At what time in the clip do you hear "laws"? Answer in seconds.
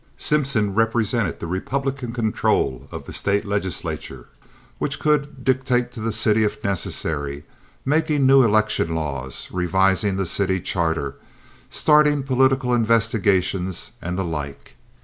8.95-9.47